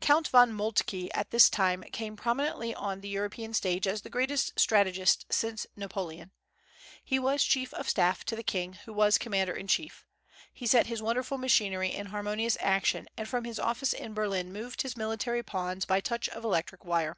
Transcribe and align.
Count 0.00 0.26
von 0.26 0.52
Moltke 0.52 1.08
at 1.14 1.30
this 1.30 1.48
time 1.48 1.84
came 1.92 2.16
prominently 2.16 2.74
on 2.74 3.00
the 3.00 3.08
European 3.10 3.54
stage 3.54 3.86
as 3.86 4.02
the 4.02 4.10
greatest 4.10 4.58
strategist 4.58 5.24
since 5.32 5.68
Napoleon. 5.76 6.32
He 7.04 7.20
was 7.20 7.44
chief 7.44 7.72
of 7.74 7.88
staff 7.88 8.24
to 8.24 8.34
the 8.34 8.42
king, 8.42 8.72
who 8.86 8.92
was 8.92 9.18
commander 9.18 9.52
in 9.54 9.68
chief. 9.68 10.04
He 10.52 10.66
set 10.66 10.86
his 10.88 11.00
wonderful 11.00 11.38
machinery 11.38 11.94
in 11.94 12.06
harmonious 12.06 12.56
action, 12.60 13.06
and 13.16 13.28
from 13.28 13.44
his 13.44 13.60
office 13.60 13.92
in 13.92 14.14
Berlin 14.14 14.52
moved 14.52 14.82
his 14.82 14.96
military 14.96 15.44
pawns 15.44 15.84
by 15.86 16.00
touch 16.00 16.28
of 16.30 16.42
electric 16.42 16.84
wire. 16.84 17.16